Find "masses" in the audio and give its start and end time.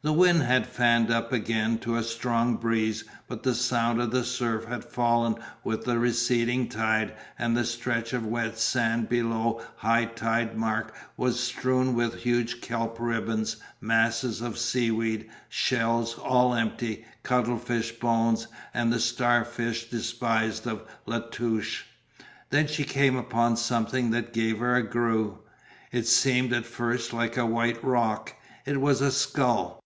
13.80-14.40